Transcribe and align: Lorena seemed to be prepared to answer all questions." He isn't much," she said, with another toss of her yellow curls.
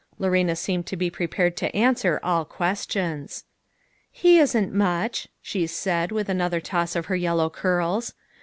Lorena 0.17 0.55
seemed 0.55 0.87
to 0.87 0.95
be 0.97 1.11
prepared 1.11 1.55
to 1.57 1.75
answer 1.75 2.19
all 2.23 2.43
questions." 2.43 3.43
He 4.11 4.39
isn't 4.39 4.73
much," 4.73 5.27
she 5.43 5.67
said, 5.67 6.11
with 6.11 6.27
another 6.27 6.59
toss 6.59 6.95
of 6.95 7.05
her 7.05 7.15
yellow 7.15 7.51
curls. 7.51 8.15